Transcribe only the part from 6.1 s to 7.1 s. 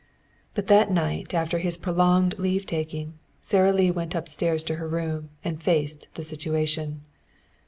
the situation.